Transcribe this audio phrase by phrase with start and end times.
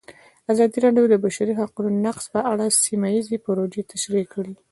[0.51, 4.53] ازادي راډیو د د بشري حقونو نقض په اړه سیمه ییزې پروژې تشریح کړې.